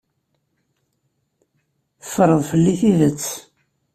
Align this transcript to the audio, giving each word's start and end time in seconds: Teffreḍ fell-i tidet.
Teffreḍ 2.03 2.41
fell-i 2.49 2.73
tidet. 2.79 3.25